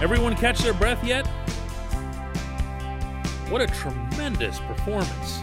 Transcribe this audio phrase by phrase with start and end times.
[0.00, 1.26] Everyone catch their breath yet?
[3.50, 5.40] What a tremendous performance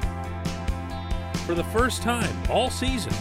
[1.46, 3.12] for the first time all season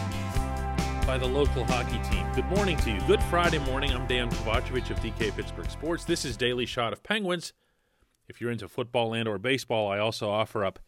[1.05, 2.25] by the local hockey team.
[2.35, 3.01] Good morning to you.
[3.01, 3.91] Good Friday morning.
[3.91, 6.05] I'm Dan Kovacevic of DK Pittsburgh Sports.
[6.05, 7.51] This is Daily Shot of Penguins.
[8.29, 10.79] If you're into football and or baseball, I also offer up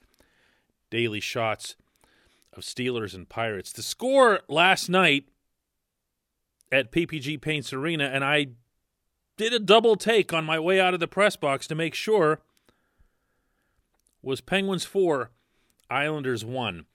[0.90, 1.76] daily shots
[2.54, 3.74] of Steelers and Pirates.
[3.74, 5.26] The score last night
[6.72, 8.48] at PPG Paints Arena, and I
[9.38, 12.42] did a double take on my way out of the press box to make sure
[14.22, 15.32] was Penguins 4,
[15.90, 16.86] Islanders 1.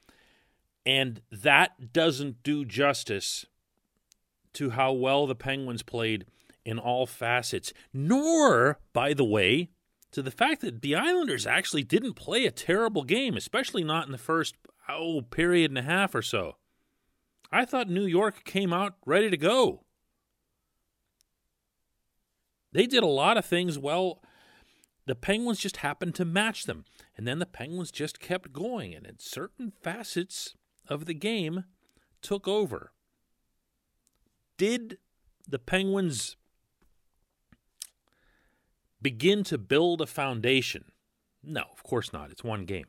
[0.85, 3.47] And that doesn't do justice
[4.55, 6.27] to how well the Penguins played
[6.65, 9.71] in all facets, nor, by the way,
[10.11, 14.13] to the fact that the Islanders actually didn't play a terrible game, especially not in
[14.13, 14.57] the first
[14.89, 16.57] oh period and a half or so.
[17.51, 19.85] I thought New York came out ready to go.
[22.73, 24.23] They did a lot of things well.
[25.07, 26.85] The Penguins just happened to match them.
[27.17, 28.95] And then the Penguins just kept going.
[28.95, 30.55] And in certain facets
[30.89, 31.65] of the game,
[32.23, 32.93] took over.
[34.57, 34.99] Did
[35.47, 36.37] the Penguins
[39.01, 40.93] begin to build a foundation?
[41.43, 42.31] No, of course not.
[42.31, 42.87] It's one game.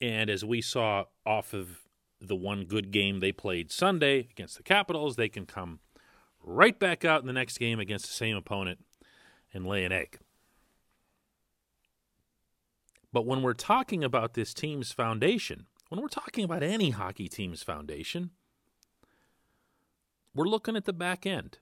[0.00, 1.82] And as we saw off of
[2.20, 5.80] the one good game they played Sunday against the Capitals, they can come
[6.42, 8.84] right back out in the next game against the same opponent
[9.52, 10.18] and lay an egg.
[13.12, 17.62] But when we're talking about this team's foundation, when we're talking about any hockey team's
[17.62, 18.30] foundation,
[20.34, 21.58] we're looking at the back end.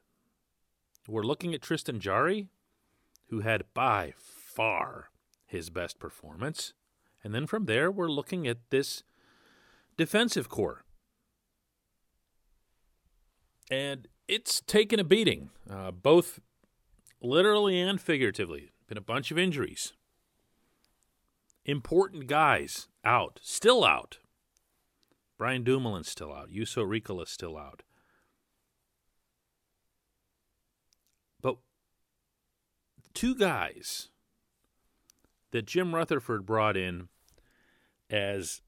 [1.09, 2.47] We're looking at Tristan Jarry,
[3.29, 5.11] who had by far
[5.47, 6.73] his best performance.
[7.25, 9.03] And then from there, we're looking at this
[9.97, 10.85] defensive core.
[13.69, 16.39] And it's taken a beating, uh, both
[17.21, 18.71] literally and figuratively.
[18.87, 19.93] Been a bunch of injuries.
[21.65, 24.19] Important guys out, still out.
[25.37, 26.51] Brian Dumoulin's still out.
[26.51, 27.83] Juuso Riikola's still out.
[31.43, 31.57] But
[33.15, 34.11] two guys
[35.51, 37.09] that Jim Rutherford brought in
[38.09, 38.63] as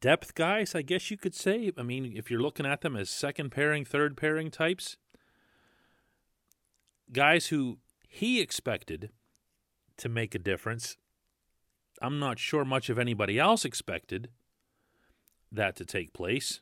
[0.00, 1.72] depth guys, I guess you could say.
[1.76, 4.96] I mean, if you're looking at them as second pairing, third pairing types,
[7.12, 7.78] guys who
[8.08, 9.10] he expected
[9.96, 10.96] to make a difference.
[12.02, 14.28] I'm not sure much of anybody else expected
[15.50, 16.60] that to take place,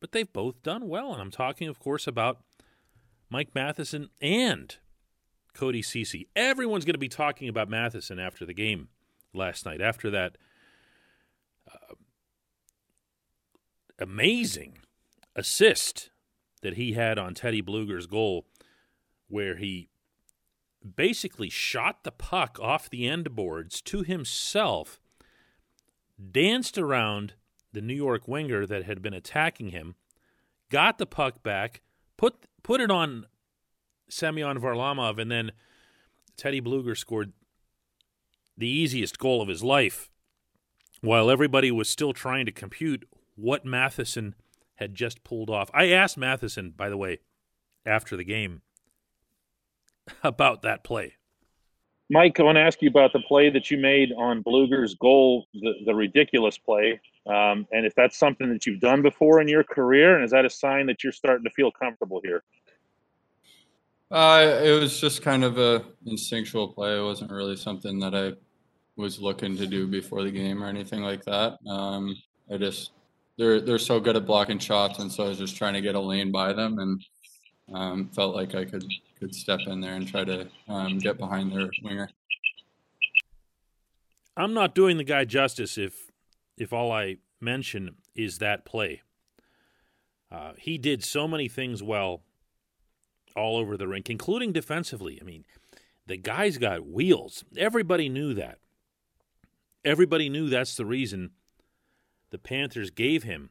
[0.00, 1.12] but they've both done well.
[1.12, 2.40] And I'm talking, of course, about
[3.30, 4.76] Mike Matheson and
[5.52, 6.28] Cody Ceci.
[6.34, 8.88] Everyone's going to be talking about Matheson after the game
[9.34, 10.38] last night, after that
[11.72, 11.94] uh,
[13.98, 14.78] amazing
[15.34, 16.10] assist
[16.62, 18.46] that he had on Teddy Blueger's goal,
[19.28, 19.88] where he
[20.96, 25.00] basically shot the puck off the end boards to himself,
[26.30, 27.34] danced around
[27.72, 29.94] the New York winger that had been attacking him,
[30.70, 31.82] got the puck back,
[32.16, 33.26] put put it on
[34.08, 35.52] Semyon Varlamov, and then
[36.36, 37.32] Teddy Blueger scored
[38.56, 40.10] the easiest goal of his life
[41.00, 44.34] while everybody was still trying to compute what Matheson
[44.76, 45.70] had just pulled off.
[45.74, 47.18] I asked Matheson, by the way,
[47.84, 48.62] after the game
[50.22, 51.14] about that play.
[52.10, 55.46] Mike, I want to ask you about the play that you made on Blueger's goal,
[55.52, 59.62] the, the ridiculous play, um, and if that's something that you've done before in your
[59.62, 62.42] career, and is that a sign that you're starting to feel comfortable here?
[64.10, 66.98] Uh, it was just kind of a instinctual play.
[66.98, 68.32] It wasn't really something that I
[68.98, 71.56] was looking to do before the game or anything like that.
[71.66, 72.14] Um,
[72.52, 72.90] I just
[73.38, 75.94] they're they're so good at blocking shots, and so I was just trying to get
[75.94, 77.04] a lane by them, and
[77.72, 78.84] um, felt like I could
[79.18, 82.10] could step in there and try to um, get behind their winger.
[84.36, 86.10] I'm not doing the guy justice if
[86.56, 89.02] if all I mention is that play.
[90.30, 92.22] Uh, he did so many things well
[93.36, 95.18] all over the rink, including defensively.
[95.20, 95.44] I mean,
[96.06, 97.44] the guy's got wheels.
[97.56, 98.58] Everybody knew that.
[99.88, 101.30] Everybody knew that's the reason
[102.28, 103.48] the Panthers gave him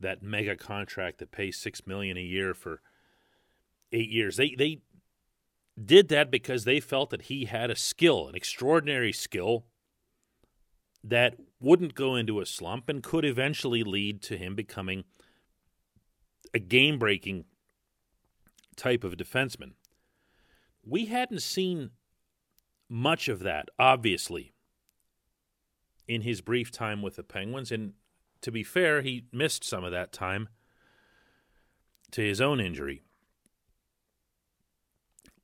[0.00, 2.82] that mega contract that pays six million a year for
[3.92, 4.36] eight years.
[4.36, 4.80] They they
[5.80, 9.66] did that because they felt that he had a skill, an extraordinary skill
[11.04, 15.04] that wouldn't go into a slump and could eventually lead to him becoming
[16.52, 17.44] a game breaking
[18.74, 19.74] type of defenseman.
[20.84, 21.90] We hadn't seen
[22.88, 24.54] much of that, obviously,
[26.08, 27.70] in his brief time with the Penguins.
[27.70, 27.92] And
[28.40, 30.48] to be fair, he missed some of that time
[32.12, 33.02] to his own injury.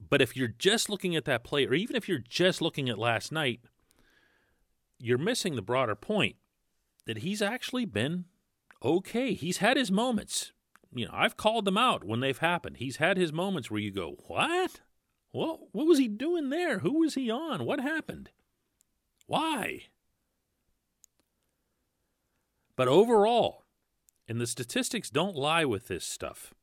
[0.00, 2.98] But if you're just looking at that play, or even if you're just looking at
[2.98, 3.60] last night,
[4.98, 6.36] you're missing the broader point
[7.06, 8.24] that he's actually been
[8.82, 9.34] okay.
[9.34, 10.52] He's had his moments.
[10.94, 12.76] You know, I've called them out when they've happened.
[12.76, 14.80] He's had his moments where you go, "What?
[15.32, 15.74] What?
[15.74, 16.78] What was he doing there?
[16.78, 17.64] Who was he on?
[17.64, 18.30] What happened?
[19.26, 19.88] Why?"
[22.76, 23.64] But overall,
[24.28, 26.54] and the statistics don't lie with this stuff.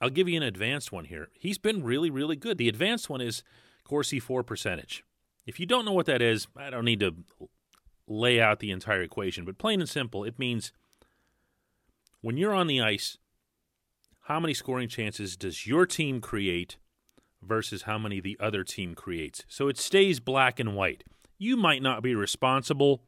[0.00, 1.28] I'll give you an advanced one here.
[1.32, 2.58] He's been really, really good.
[2.58, 3.42] The advanced one is
[3.84, 5.04] Corsi for percentage.
[5.46, 7.14] If you don't know what that is, I don't need to
[8.06, 10.72] lay out the entire equation, but plain and simple, it means
[12.20, 13.18] when you're on the ice,
[14.22, 16.76] how many scoring chances does your team create
[17.40, 19.44] versus how many the other team creates?
[19.48, 21.04] So it stays black and white.
[21.38, 23.02] You might not be responsible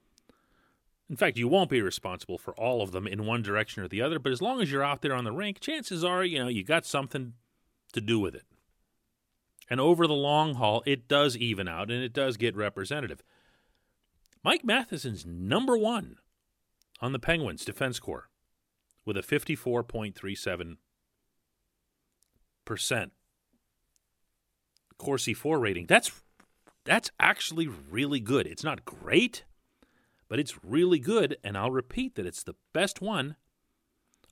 [1.08, 4.02] in fact, you won't be responsible for all of them in one direction or the
[4.02, 6.48] other, but as long as you're out there on the rink, chances are, you know,
[6.48, 7.32] you got something
[7.92, 8.44] to do with it.
[9.70, 13.22] And over the long haul, it does even out and it does get representative.
[14.42, 16.16] Mike Matheson's number one
[17.00, 18.28] on the Penguins defense corps
[19.04, 20.76] with a 54.37%
[24.98, 25.86] Corsi for rating.
[25.86, 26.10] That's
[26.84, 28.46] that's actually really good.
[28.46, 29.44] It's not great,
[30.28, 33.36] but it's really good, and I'll repeat that it's the best one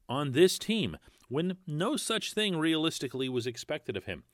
[0.08, 0.96] on this team
[1.28, 4.24] when no such thing realistically was expected of him.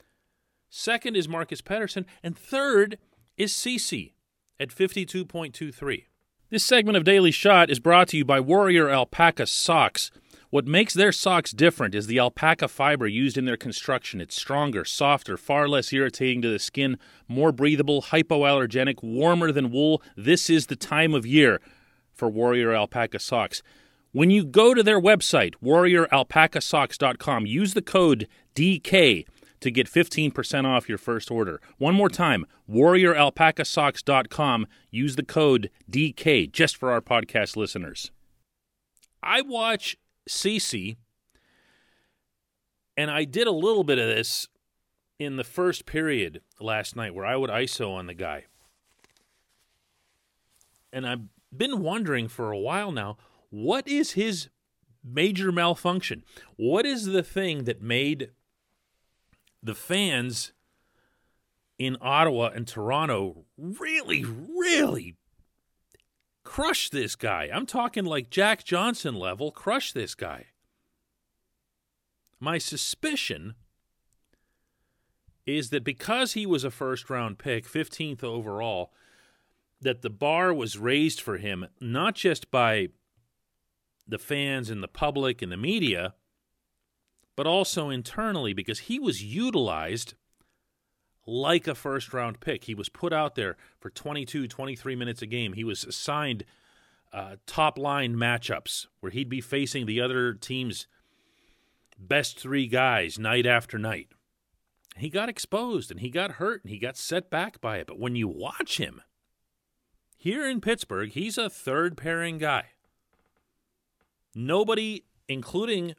[0.69, 2.99] Second is Marcus Pettersson, and third
[3.37, 4.14] is Ceci
[4.59, 6.05] at 52.23.
[6.50, 10.11] This segment of Daily Shot is brought to you by Warrior Alpaca Socks.
[10.52, 14.20] What makes their socks different is the alpaca fiber used in their construction.
[14.20, 20.02] It's stronger, softer, far less irritating to the skin, more breathable, hypoallergenic, warmer than wool.
[20.14, 21.62] This is the time of year
[22.12, 23.62] for Warrior Alpaca Socks.
[24.10, 29.25] When you go to their website, warrioralpacasocks.com, use the code DK
[29.60, 31.62] to get 15% off your first order.
[31.78, 38.10] One more time, warrioralpacasocks.com, use the code DK just for our podcast listeners.
[39.22, 39.96] I watch
[40.26, 40.96] Ceci,
[42.96, 44.48] and I did a little bit of this
[45.19, 48.44] in the first period last night where I would ISO on the guy.
[50.92, 51.22] And I've
[51.56, 53.16] been wondering for a while now
[53.50, 54.48] what is his
[55.04, 56.24] major malfunction?
[56.56, 58.30] What is the thing that made
[59.62, 60.52] the fans
[61.78, 65.16] in Ottawa and Toronto really, really
[66.52, 67.49] crush this guy.
[67.50, 70.49] I'm talking like Jack Johnson level, crush this guy.
[72.38, 73.54] My suspicion
[75.46, 78.93] is that because he was a first round pick, 15th overall,
[79.81, 82.88] that the bar was raised for him not just by
[84.06, 86.12] the fans and the public and the media,
[87.34, 90.12] but also internally because he was utilized
[91.26, 92.64] like a first round pick.
[92.64, 95.52] He was put out there for 22, 23 minutes a game.
[95.52, 96.44] He was assigned
[97.12, 100.86] uh, top line matchups where he'd be facing the other team's
[101.98, 104.08] best three guys night after night.
[104.96, 107.86] He got exposed and he got hurt and he got set back by it.
[107.86, 109.02] But when you watch him
[110.17, 112.67] here in Pittsburgh, he's a third pairing guy.
[114.34, 115.94] Nobody, including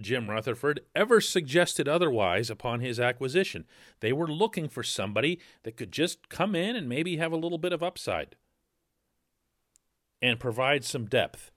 [0.00, 3.64] Jim Rutherford ever suggested otherwise upon his acquisition.
[4.00, 7.58] They were looking for somebody that could just come in and maybe have a little
[7.58, 8.36] bit of upside
[10.20, 11.50] and provide some depth.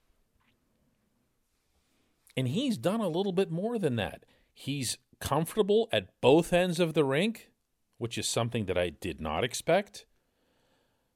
[2.35, 4.23] And he's done a little bit more than that.
[4.53, 7.49] He's comfortable at both ends of the rink,
[7.97, 10.05] which is something that I did not expect.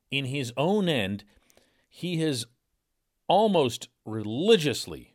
[0.09, 1.23] In his own end,
[1.87, 2.45] he has
[3.27, 5.10] almost religiously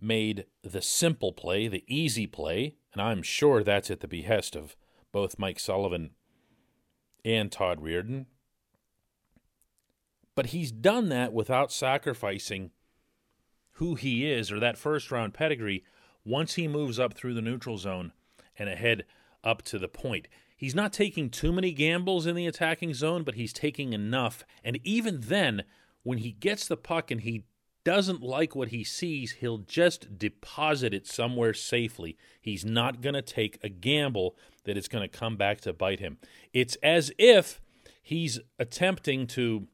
[0.00, 4.76] made the simple play, the easy play, and I'm sure that's at the behest of
[5.12, 6.10] both Mike Sullivan
[7.24, 8.26] and Todd Reirden.
[10.34, 12.70] But he's done that without sacrificing
[13.72, 15.84] who he is or that first round pedigree
[16.24, 18.12] once he moves up through the neutral zone
[18.58, 19.04] and ahead
[19.44, 20.28] up to the point.
[20.56, 24.44] He's not taking too many gambles in the attacking zone, but he's taking enough.
[24.64, 25.64] And even then,
[26.02, 27.44] when he gets the puck and he
[27.86, 32.18] doesn't like what he sees, he'll just deposit it somewhere safely.
[32.40, 36.00] He's not going to take a gamble that it's going to come back to bite
[36.00, 36.18] him.
[36.52, 37.60] It's as if
[38.02, 39.68] he's attempting to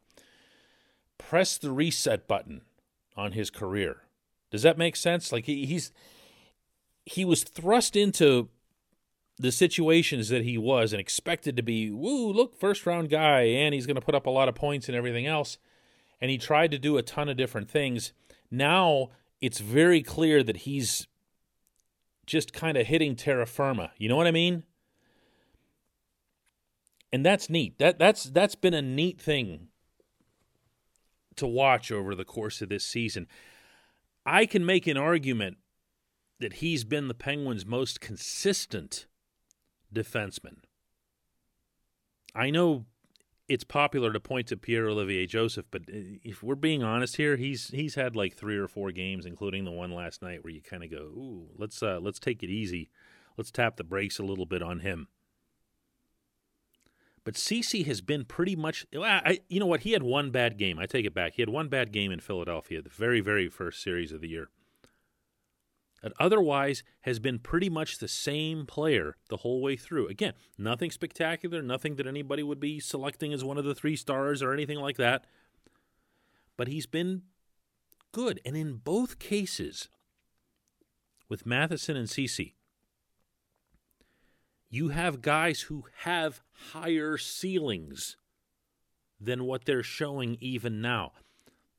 [1.17, 2.61] press the reset button
[3.17, 4.03] on his career.
[4.51, 5.33] Does that make sense?
[5.33, 5.91] Like he, he's
[7.07, 8.51] he was thrust into
[9.39, 13.73] the situations that he was and expected to be, woo, look, first round guy, and
[13.73, 15.57] he's going to put up a lot of points and everything else
[16.23, 18.13] and he tried to do a ton of different things.
[18.49, 19.11] Now
[19.41, 21.09] it's very clear that he's
[22.27, 23.91] just kind of hitting terra firma.
[23.99, 24.63] You know what I mean?
[27.13, 27.79] And that's neat.
[27.79, 29.67] That that's that's been a neat thing
[31.35, 33.27] to watch over the course of this season.
[34.25, 35.57] I can make an argument
[36.39, 39.07] that he's been the Penguins' most consistent
[39.93, 40.59] defenseman.
[42.35, 42.87] I know
[43.49, 47.69] it's popular to point to Pierre Olivier Joseph, but if we're being honest here, he's
[47.69, 50.85] he's had like three or four games, including the one last night, where you kind
[50.85, 52.91] of go, "Ooh, let's uh, let's take it easy,
[53.37, 55.09] let's tap the brakes a little bit on him."
[57.25, 58.87] But Ceci has been pretty much.
[58.97, 59.81] I, you know what?
[59.81, 60.79] He had one bad game.
[60.79, 61.35] I take it back.
[61.35, 64.49] He had one bad game in Philadelphia, the very, very first series of the year.
[66.03, 70.09] And otherwise, has been pretty much the same player the whole way through.
[70.09, 74.43] Again, nothing spectacular, nothing that anybody would be selecting as one of the three stars
[74.43, 75.25] or anything like that.
[76.57, 77.23] But he's been
[78.11, 78.41] good.
[78.45, 79.89] And in both cases,
[81.29, 82.57] with Matheson and Ceci,
[84.69, 86.41] you have guys who have
[86.73, 88.17] higher ceilings
[89.21, 91.13] than what they're showing even now.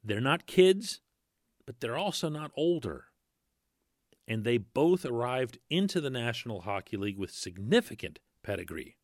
[0.03, 1.01] They're not kids,
[1.65, 3.05] but they're also not older.
[4.27, 8.97] And they both arrived into the National Hockey League with significant pedigree.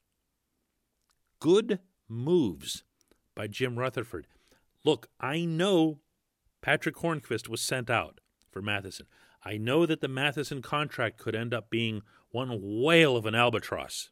[1.40, 2.84] Good moves
[3.36, 4.28] by Jim Rutherford.
[4.84, 6.00] Look, I know
[6.62, 8.20] Patrick Hornqvist was sent out
[8.52, 9.08] for Matheson.
[9.44, 14.10] I know that the Matheson contract could end up being one whale of an albatross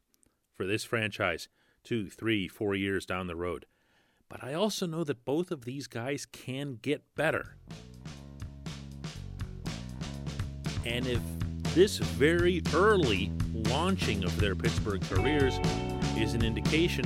[0.54, 1.48] for this franchise
[1.84, 3.66] two, three, four years down the road.
[4.28, 7.56] But I also know that both of these guys can get better.
[10.84, 11.20] And if
[11.74, 15.58] this very early launching of their Pittsburgh careers
[16.16, 17.04] is an indication,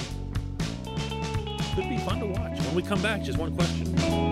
[1.75, 2.59] could be fun to watch.
[2.59, 4.32] When we come back, just one question.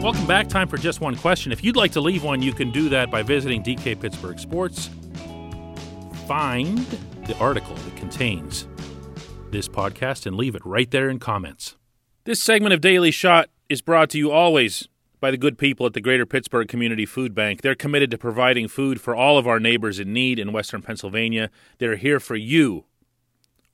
[0.00, 0.48] Welcome back.
[0.48, 1.52] Time for just one question.
[1.52, 4.88] If you'd like to leave one, you can do that by visiting DK Pittsburgh Sports.
[6.26, 6.78] Find
[7.26, 8.66] the article that contains
[9.50, 11.76] this podcast and leave it right there in comments.
[12.24, 14.88] This segment of Daily Shot is brought to you always
[15.20, 17.60] by the good people at the Greater Pittsburgh Community Food Bank.
[17.60, 21.50] They're committed to providing food for all of our neighbors in need in Western Pennsylvania.
[21.76, 22.86] They're here for you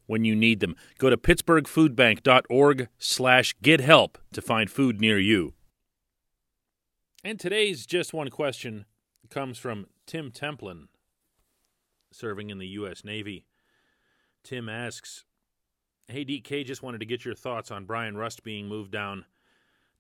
[0.07, 0.75] when you need them.
[0.99, 5.53] Go to pittsburghfoodbank.org slash get help to find food near you.
[7.27, 8.85] And today's Just One Question
[9.31, 10.87] comes from Tim Templin,
[12.13, 13.05] serving in the U.S.
[13.05, 13.47] Navy.
[14.45, 15.25] Tim asks,
[16.07, 19.25] Hey, DK, just wanted to get your thoughts on Bryan Rust being moved down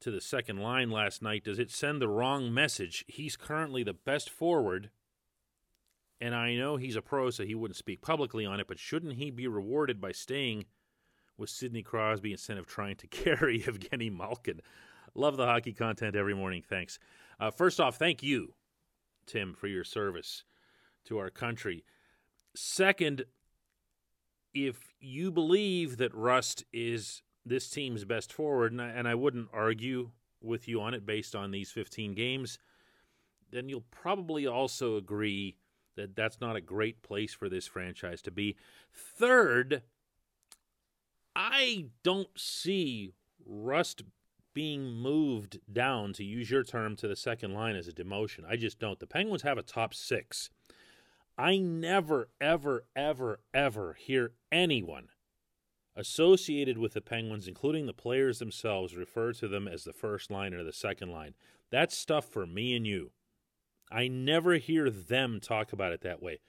[0.03, 1.43] to the second line last night.
[1.43, 3.05] Does it send the wrong message?
[3.09, 4.91] He's currently the best forward,
[6.21, 9.15] and I know he's a pro, so he wouldn't speak publicly on it, but shouldn't
[9.15, 10.67] he be rewarded by staying
[11.37, 14.61] with Sidney Crosby instead of trying to carry Evgeny Malkin?
[15.17, 16.63] Love the hockey content every morning.
[16.69, 16.99] Thanks.
[17.41, 18.53] Uh, first off, thank you,
[19.27, 20.45] Tim, for your service
[21.07, 21.85] to our country.
[22.55, 23.25] Second,
[24.53, 29.49] if you believe that Rust is this team's best forward, and I, and I wouldn't
[29.55, 30.11] argue
[30.43, 32.59] with you on it based on these 15 games,
[33.51, 35.57] then you'll probably also agree
[35.97, 38.57] that that's not a great place for this franchise to be.
[38.93, 39.83] Third,
[41.35, 43.13] I don't see
[43.47, 44.03] Rust
[44.57, 48.41] being moved down, to use your term, to the second line as a demotion.
[48.49, 48.99] I just don't.
[48.99, 50.49] The Penguins have a top six.
[51.37, 55.09] I never, ever, ever, ever hear anyone
[55.95, 60.55] associated with the Penguins, including the players themselves, refer to them as the first line
[60.55, 61.35] or the second line.
[61.71, 63.11] That's stuff for me and you.
[63.93, 66.41] I never hear them talk about it that way.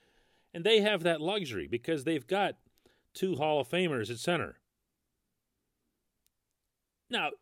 [0.54, 2.54] And they have that luxury because they've got
[3.12, 4.60] two Hall of Famers at center.
[7.10, 7.32] Now,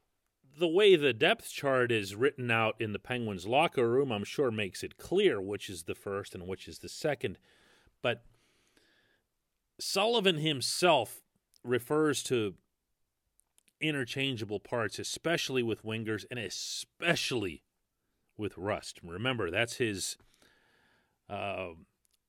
[0.58, 4.50] the way the depth chart is written out in the Penguins locker room, I'm sure
[4.50, 7.38] makes it clear which is the first and which is the second.
[8.02, 8.22] But
[9.78, 11.22] Sullivan himself
[11.62, 12.54] refers to
[13.80, 17.62] interchangeable parts, especially with wingers and especially
[18.38, 19.00] with Rust.
[19.02, 20.16] Remember, that's his
[21.28, 21.70] uh,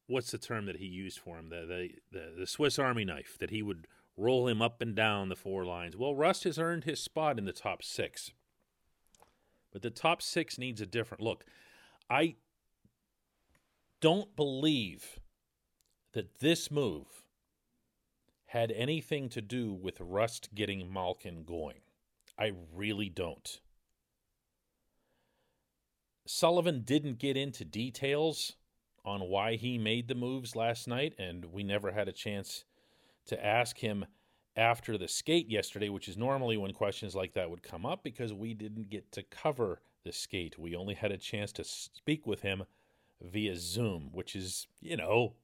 [0.08, 1.50] what's the term that he used for him?
[1.50, 5.30] The, the the the Swiss Army knife that he would roll him up and down
[5.30, 5.96] the four lines.
[5.96, 8.32] Well, Rust has earned his spot in the top six,
[9.72, 11.46] but the top six needs a different look.
[12.10, 12.36] I
[14.02, 15.20] don't believe
[16.14, 17.24] that this move
[18.48, 21.82] had anything to do with Rust getting Malkin going.
[22.40, 23.60] I really don't.
[26.26, 28.54] Sullivan didn't get into details
[29.06, 32.66] on why he made the moves last night, and we never had a chance
[33.28, 34.06] to ask him
[34.56, 38.34] after the skate yesterday, which is normally when questions like that would come up because
[38.34, 40.58] we didn't get to cover the skate.
[40.58, 42.64] We only had a chance to speak with him
[43.22, 45.36] via Zoom, which is, you know,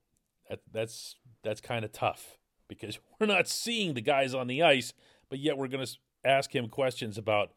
[0.50, 2.38] that, that's that's kind of tough
[2.68, 4.94] because we're not seeing the guys on the ice,
[5.30, 7.52] but yet we're going to ask him questions about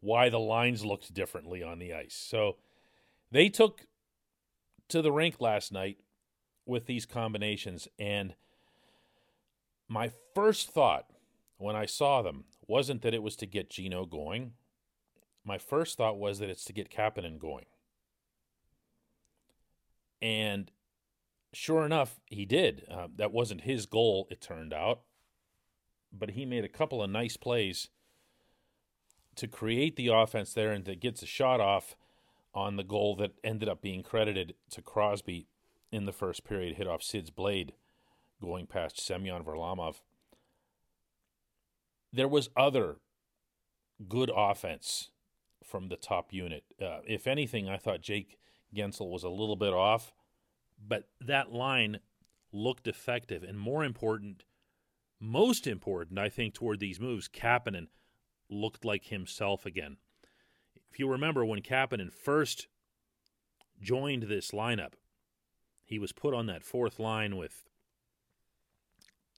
[0.00, 2.14] why the lines looked differently on the ice.
[2.14, 2.56] So
[3.30, 3.86] they took
[4.88, 5.98] to the rink last night
[6.64, 8.34] with these combinations and
[9.88, 11.06] my first thought
[11.58, 14.52] when I saw them wasn't that it was to get Gino going.
[15.44, 17.66] My first thought was that it's to get Kapanen going.
[20.20, 20.70] And
[21.52, 22.84] sure enough, he did.
[22.90, 25.02] Uh, that wasn't his goal, it turned out.
[26.12, 27.88] But he made a couple of nice plays
[29.36, 31.94] to create the offense there and to get the shot off
[32.54, 35.46] on the goal that ended up being credited to Crosby
[35.92, 37.74] in the first period, hit off Sid's blade
[38.40, 39.96] going past Semyon Varlamov.
[42.12, 42.96] There was other
[44.08, 45.10] good offense
[45.64, 46.64] from the top unit.
[46.80, 48.38] Uh, if anything, I thought Jake
[48.74, 50.12] Guentzel was a little bit off,
[50.86, 52.00] but that line
[52.52, 53.42] looked effective.
[53.42, 54.44] And more important,
[55.20, 57.88] most important, I think, toward these moves, Kapanen
[58.48, 59.96] looked like himself again.
[60.90, 62.68] If you remember when Kapanen first
[63.80, 64.92] joined this lineup,
[65.84, 67.64] he was put on that fourth line with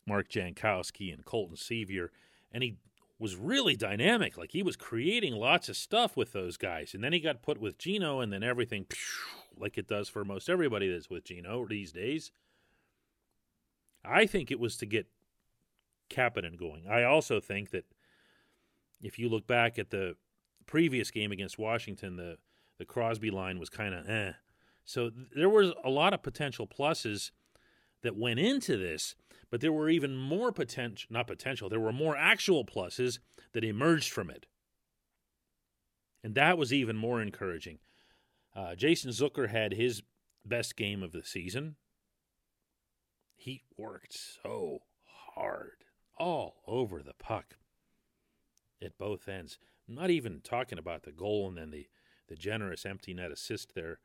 [0.09, 2.09] Mark Jankowski and Colton Sceviour,
[2.51, 2.79] and he
[3.19, 4.37] was really dynamic.
[4.37, 6.95] Like he was creating lots of stuff with those guys.
[6.95, 8.87] And then he got put with Gino, and then everything,
[9.57, 12.31] like it does for most everybody that's with Gino these days.
[14.05, 15.07] I think it was to get
[16.09, 16.89] Kapanen going.
[16.89, 17.85] I also think that
[19.03, 20.17] if you look back at the
[20.67, 22.39] previous game against Washington, the
[22.79, 24.33] the Crosby line was kind of eh.
[24.85, 27.33] So there was a lot of potential pluses
[28.03, 29.15] that went into this,
[29.51, 33.19] but there were even more potential, not potential, there were more actual pluses
[33.53, 34.47] that emerged from it.
[36.23, 37.79] And that was even more encouraging.
[38.55, 40.03] Uh, Jason Zucker had his
[40.45, 41.77] best game of the season.
[43.37, 44.81] He worked so
[45.35, 45.85] hard,
[46.19, 47.55] all over the puck
[48.83, 49.59] at both ends.
[49.89, 51.87] I'm not even talking about the goal and then the,
[52.29, 54.01] the generous empty net assist there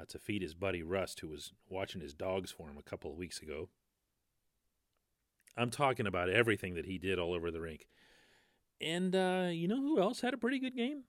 [0.00, 3.10] uh, to feed his buddy Rust, who was watching his dogs for him a couple
[3.10, 3.68] of weeks ago.
[5.56, 7.88] I'm talking about everything that he did all over the rink.
[8.80, 11.04] And uh, you know who else had a pretty good game?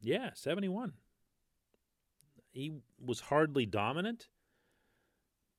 [0.00, 0.94] Yeah, 71.
[2.52, 4.28] He was hardly dominant,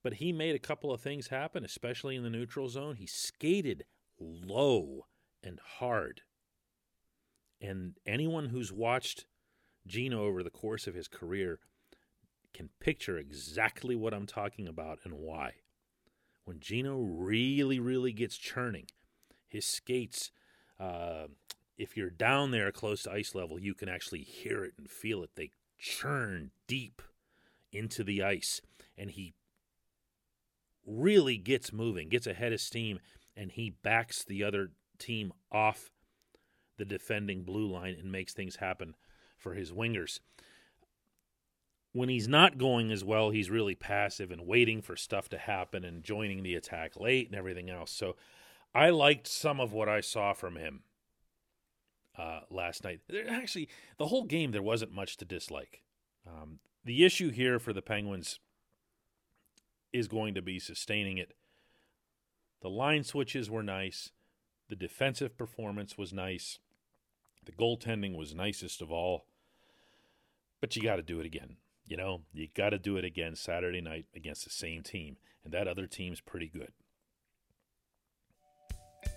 [0.03, 2.97] but he made a couple of things happen, especially in the neutral zone.
[2.97, 3.85] He skated
[4.19, 5.07] low
[5.41, 6.21] and hard.
[7.61, 9.25] And anyone who's watched
[9.87, 11.59] Gino over the course of his career
[12.53, 15.53] can picture exactly what I'm talking about and why.
[16.45, 18.87] When Gino really, really gets churning,
[19.47, 20.31] his skates,
[20.79, 21.27] uh,
[21.77, 25.23] if you're down there close to ice level, you can actually hear it and feel
[25.23, 25.31] it.
[25.35, 27.01] They churn deep
[27.71, 28.61] into the ice,
[28.97, 29.33] and he
[30.85, 32.99] really gets moving, gets ahead of steam,
[33.35, 35.91] and he backs the other team off
[36.77, 38.95] the defending blue line and makes things happen
[39.37, 40.19] for his wingers.
[41.93, 45.83] When he's not going as well, he's really passive and waiting for stuff to happen
[45.83, 47.91] and joining the attack late and everything else.
[47.91, 48.15] So
[48.73, 50.83] I liked some of what I saw from him
[52.17, 53.01] uh, last night.
[53.09, 55.83] There, actually, the whole game, there wasn't much to dislike.
[56.25, 58.39] Um, the issue here for the Penguins
[59.91, 61.33] is going to be sustaining it.
[62.61, 64.11] The line switches were nice.
[64.69, 66.59] The defensive performance was nice.
[67.45, 69.25] The goaltending was nicest of all,
[70.61, 71.57] but you got to do it again.
[71.91, 75.51] You know, you got to do it again Saturday night against the same team, and
[75.53, 76.71] that other team's pretty good.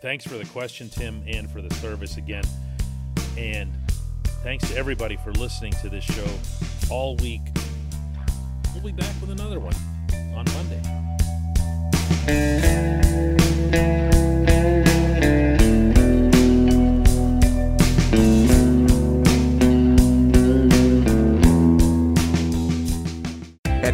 [0.02, 2.42] Thanks for the question, Tim, and for the service again.
[3.38, 3.70] And
[4.42, 6.26] thanks to everybody for listening to this show
[6.90, 7.42] all week.
[8.74, 9.76] We'll be back with another one
[10.34, 10.44] on
[13.76, 14.02] Monday.